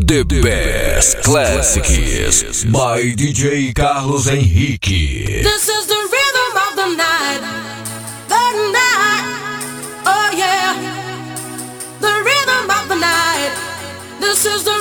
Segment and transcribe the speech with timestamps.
[0.00, 5.42] The Best Classics by DJ Carlos Henrique.
[5.42, 7.40] This is the rhythm of the night.
[8.28, 9.26] The night.
[10.06, 10.78] Oh yeah.
[11.98, 13.50] The rhythm of the night.
[14.20, 14.77] This is the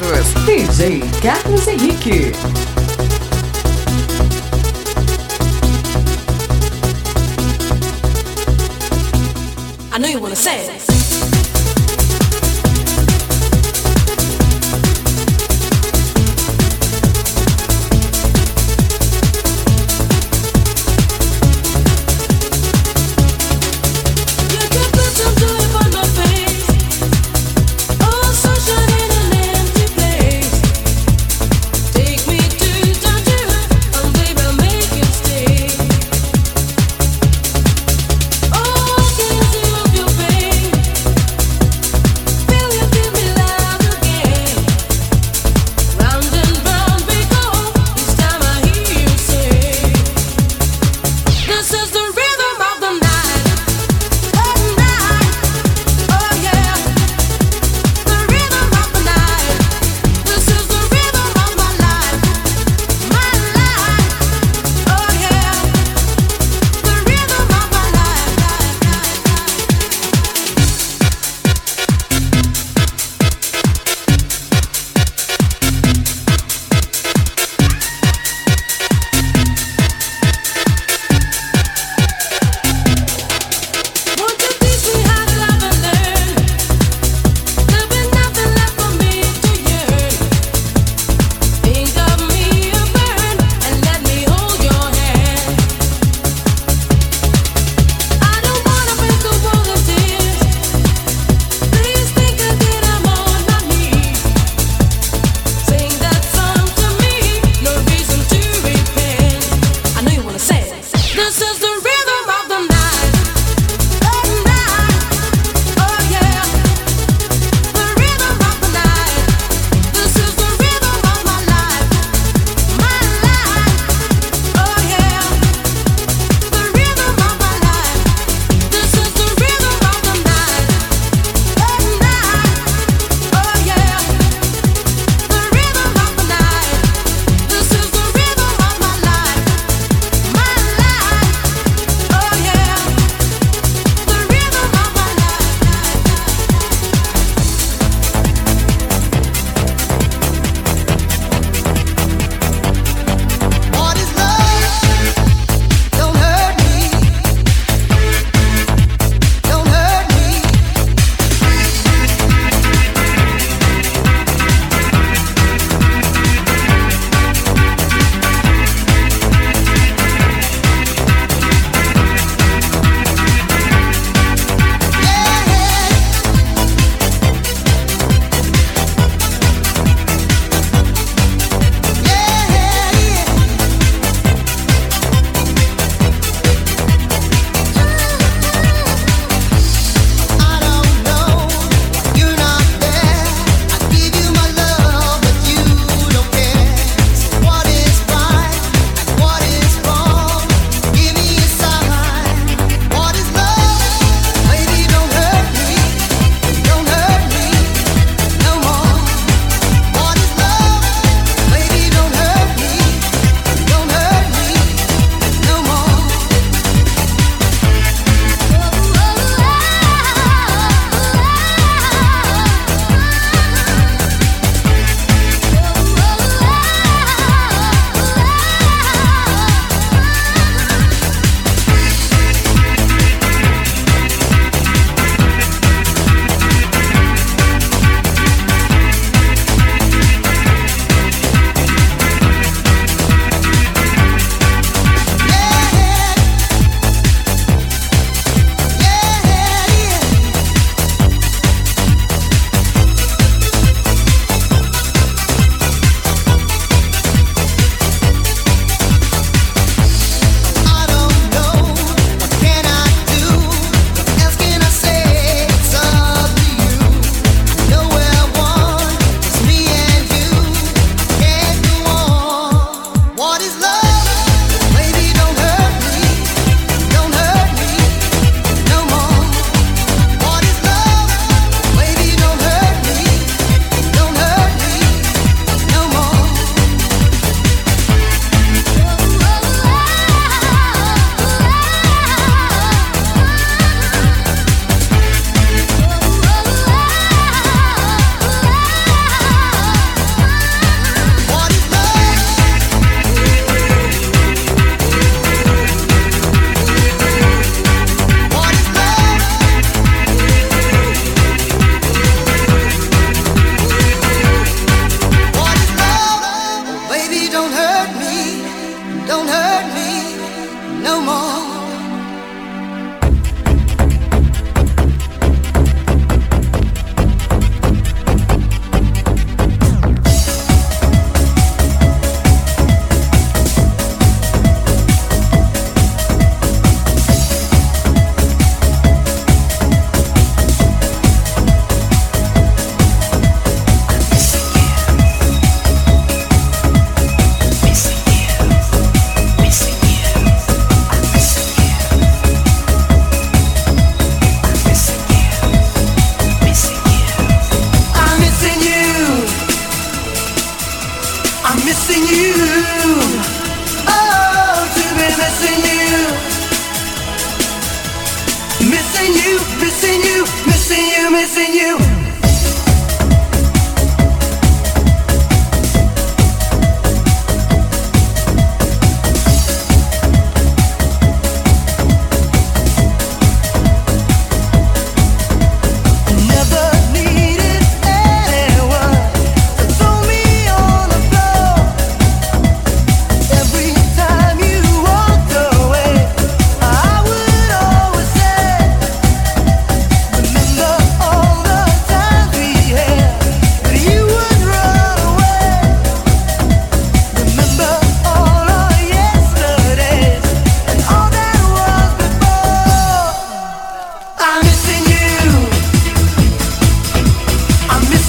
[0.00, 0.34] mixados.
[0.46, 2.32] DJ Carlos Henrique.
[9.92, 10.89] I know you wanna say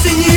[0.03, 0.30] singing.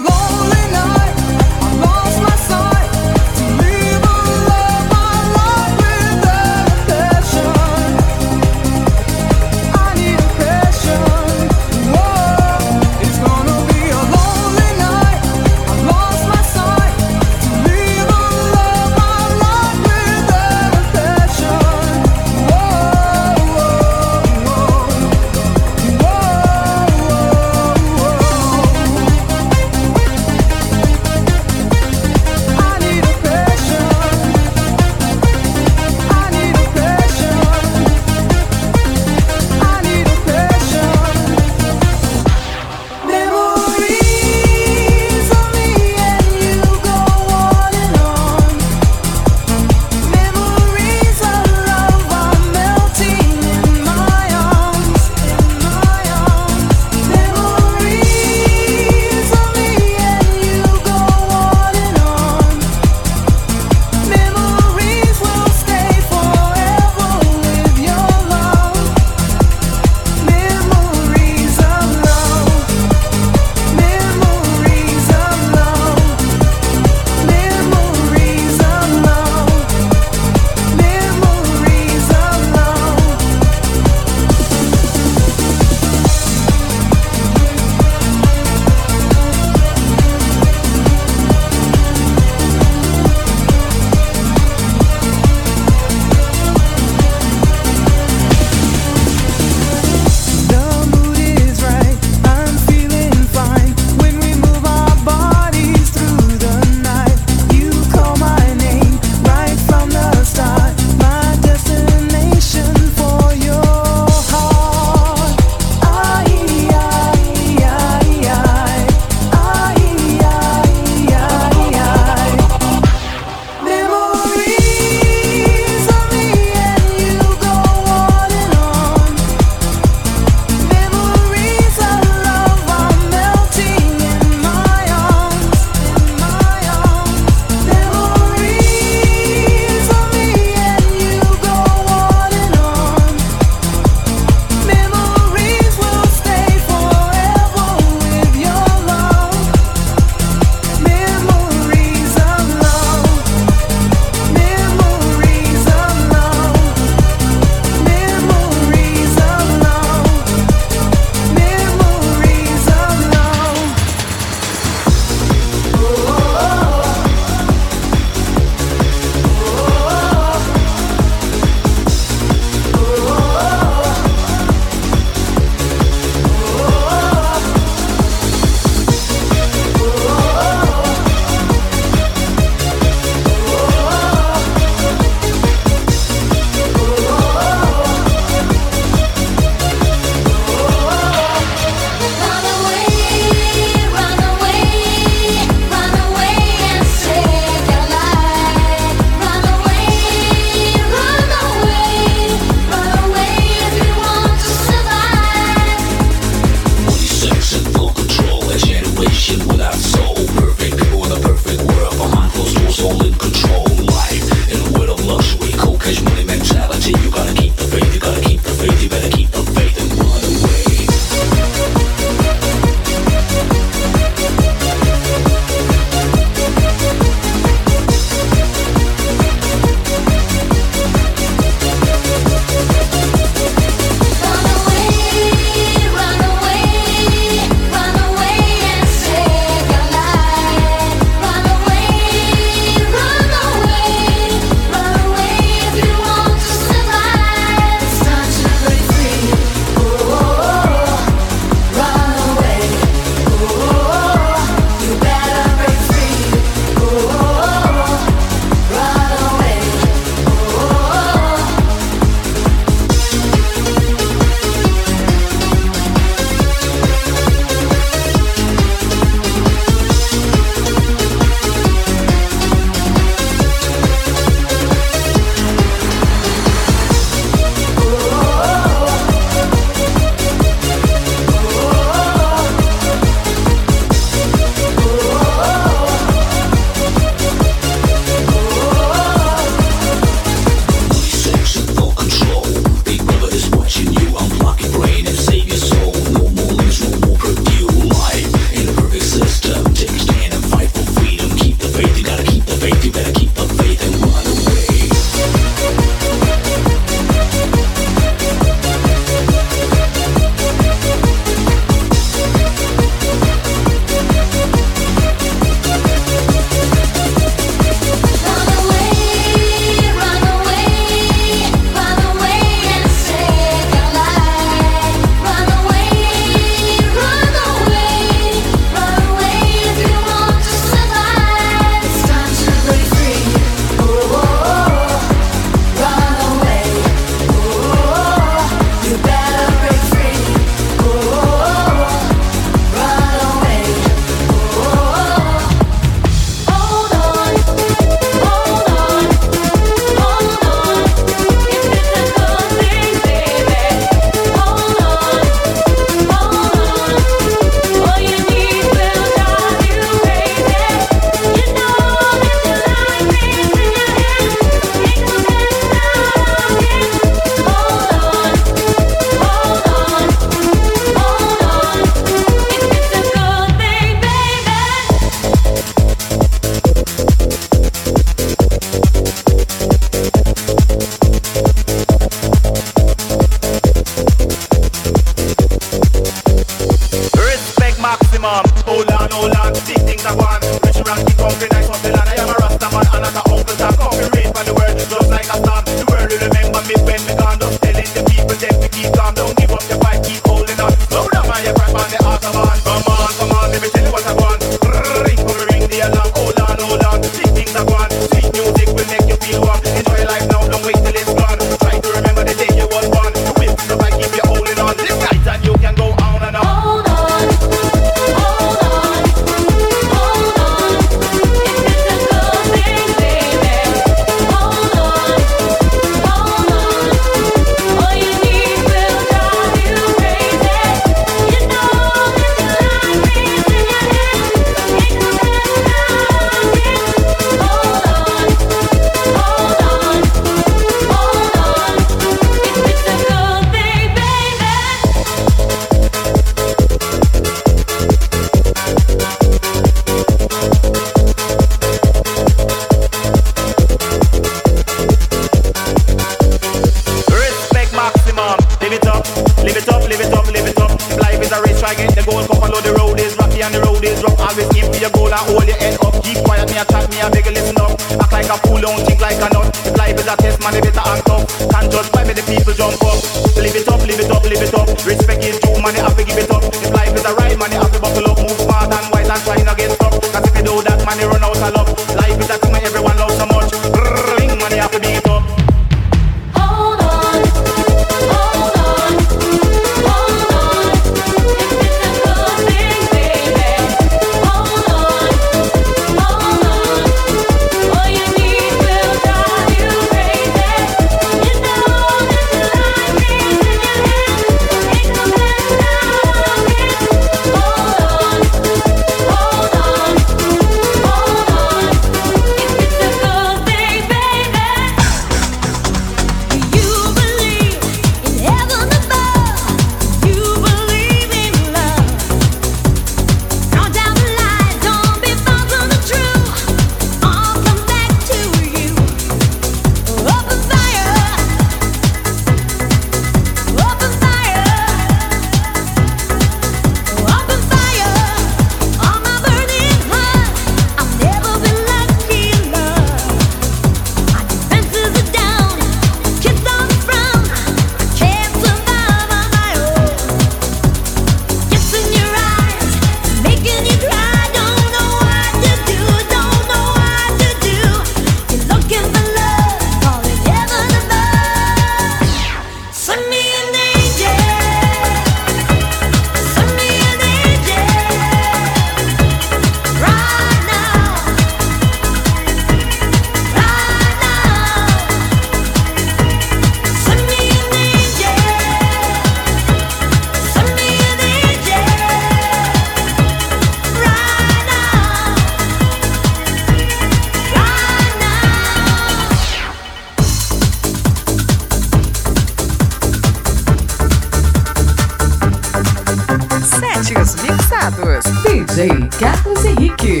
[597.68, 598.04] Mixados.
[598.22, 600.00] DJ Carlos Henrique.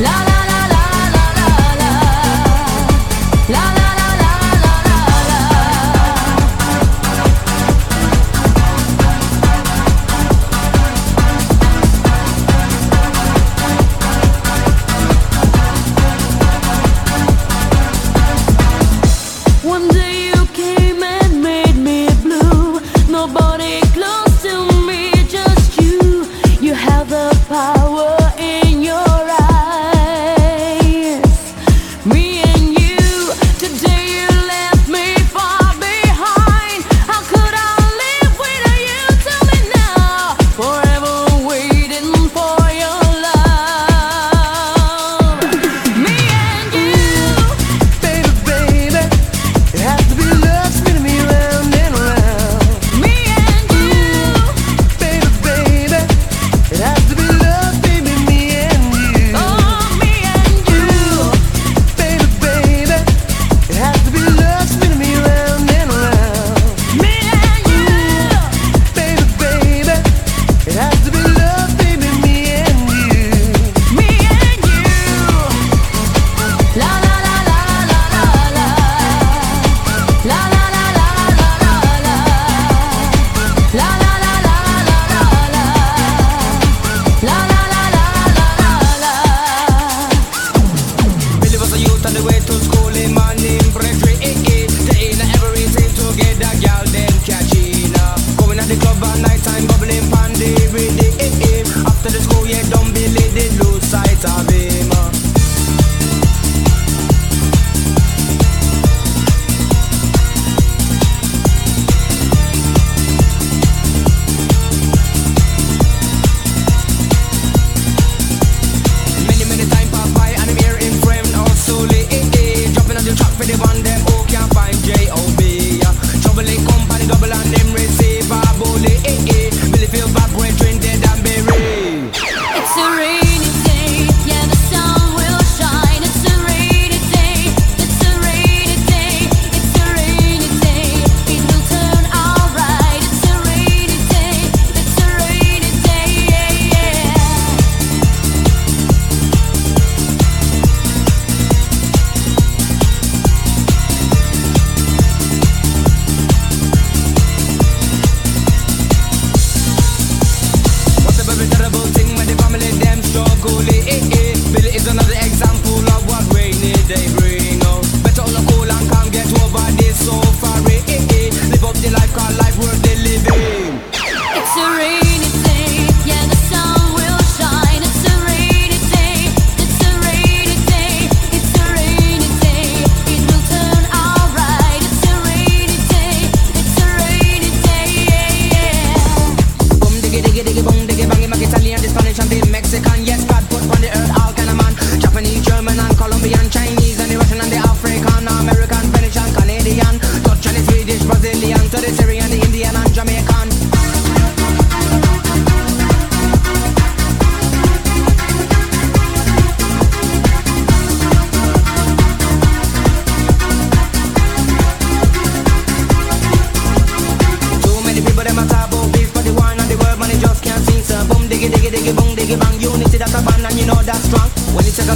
[0.00, 0.33] la, la.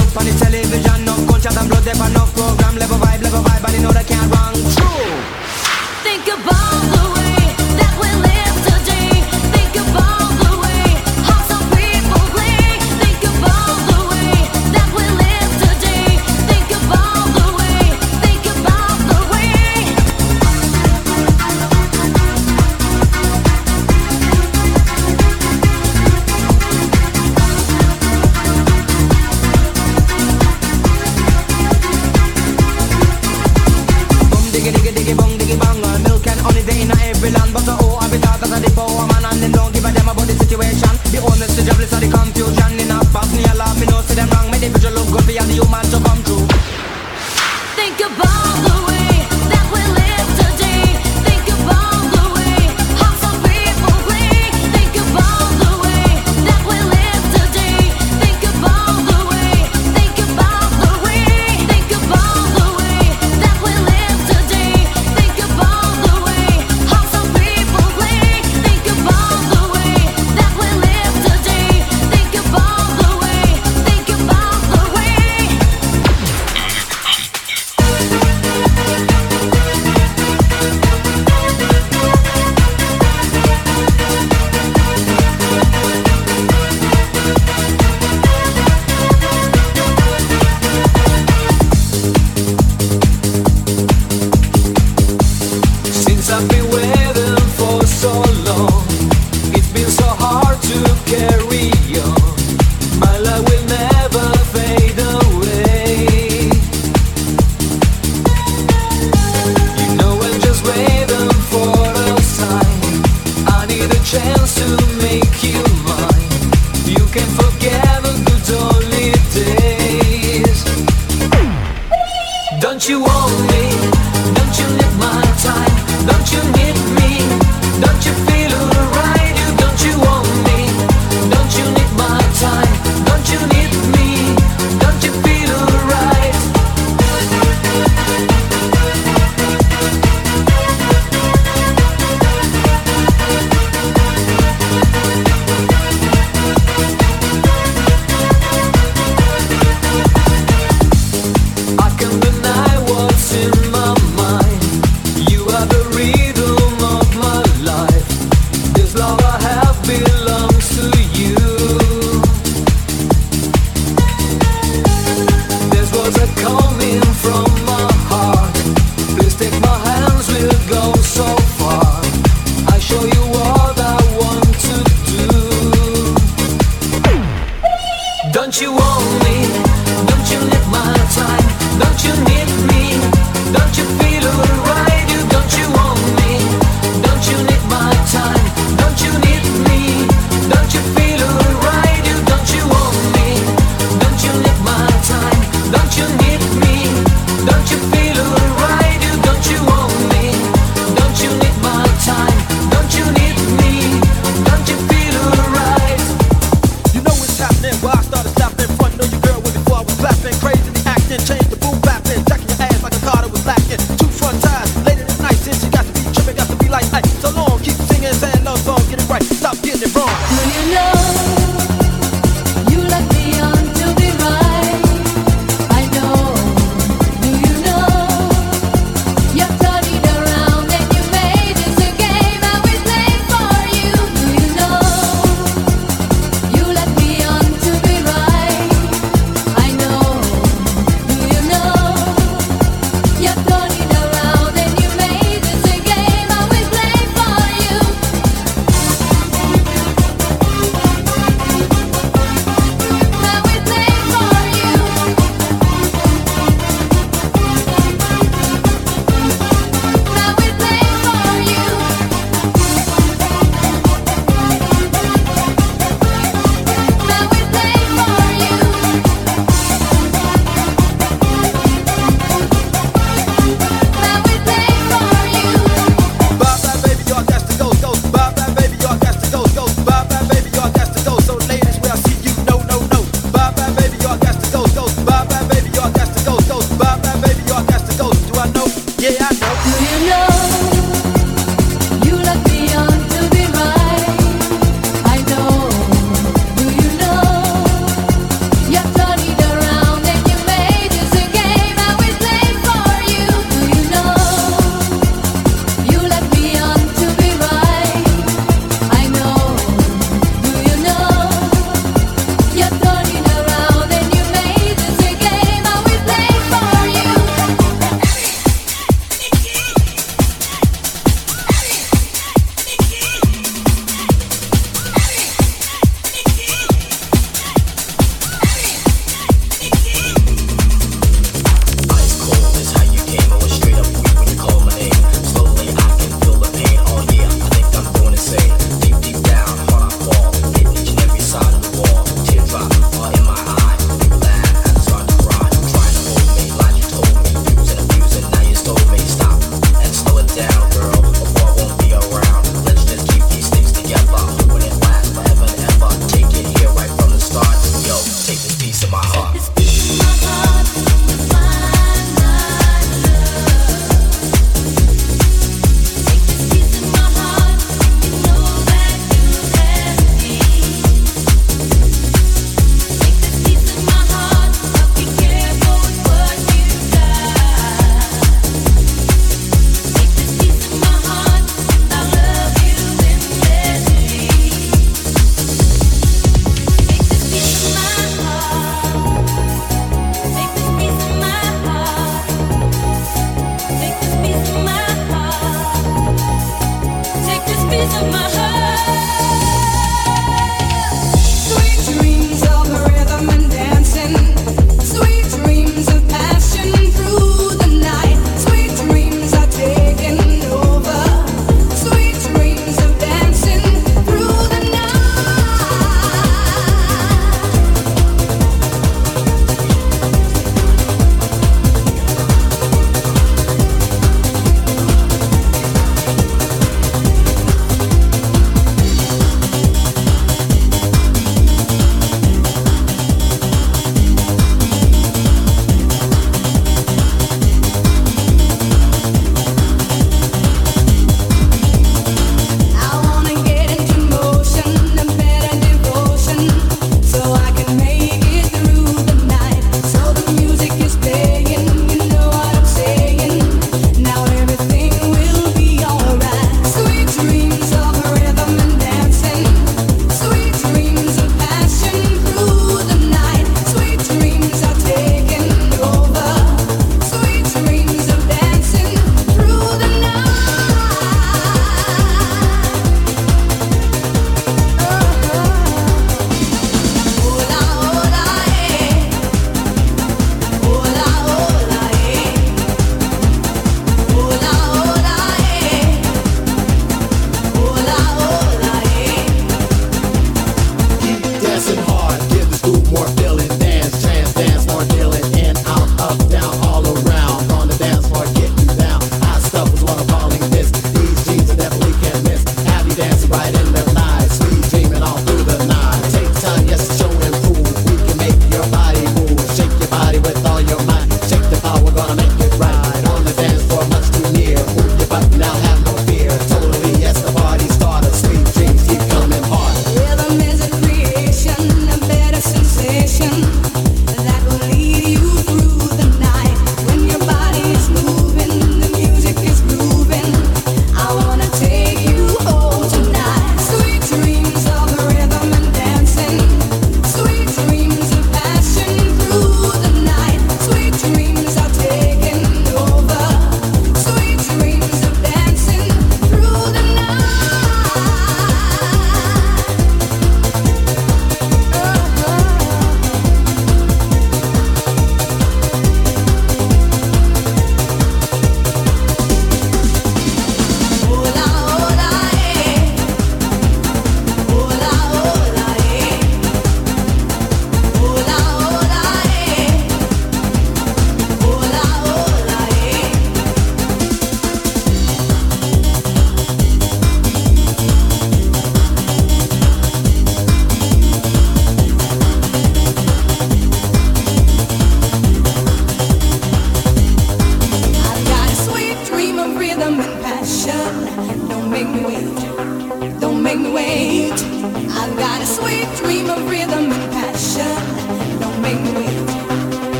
[0.00, 2.29] look on the television, no gunshot and blood, they no